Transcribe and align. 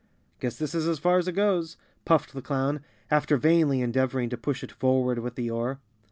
"Guess 0.39 0.57
this 0.57 0.73
is 0.73 0.87
as 0.87 0.97
far 0.97 1.19
as 1.19 1.27
it 1.27 1.33
goes," 1.33 1.77
puffed 2.05 2.33
the 2.33 2.41
clown, 2.41 2.79
after 3.11 3.37
vainly 3.37 3.81
endeavoring 3.81 4.29
to 4.31 4.35
push 4.35 4.63
it 4.63 4.71
forward 4.71 5.19
with 5.19 5.35
the 5.35 5.51
oar. 5.51 5.79